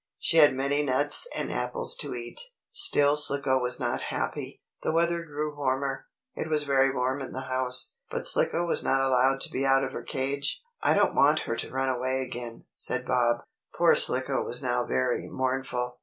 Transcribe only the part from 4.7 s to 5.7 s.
The weather grew